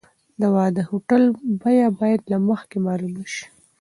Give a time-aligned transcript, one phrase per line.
[0.39, 1.23] د واده د هوټل
[1.61, 3.45] بیه باید له مخکې معلومه شي.